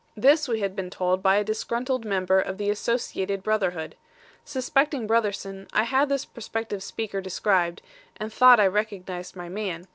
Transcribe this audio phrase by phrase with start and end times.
[0.17, 3.95] This we had been told by a disgruntled member of the Associated Brotherhood.
[4.43, 7.83] Suspecting Brotherson, I had this prospective speaker described,
[8.17, 9.85] and thought I recognised my man.